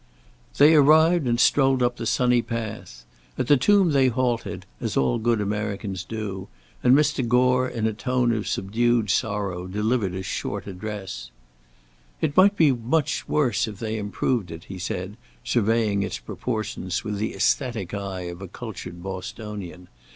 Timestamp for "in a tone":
7.69-8.31